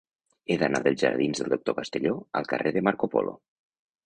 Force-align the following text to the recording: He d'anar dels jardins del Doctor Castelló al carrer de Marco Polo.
He 0.53 0.55
d'anar 0.61 0.79
dels 0.87 1.03
jardins 1.03 1.41
del 1.41 1.51
Doctor 1.57 1.75
Castelló 1.81 2.15
al 2.41 2.49
carrer 2.53 2.73
de 2.79 2.85
Marco 2.89 3.13
Polo. 3.15 3.37